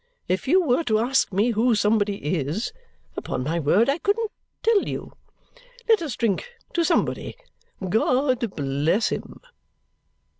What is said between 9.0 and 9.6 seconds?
him!"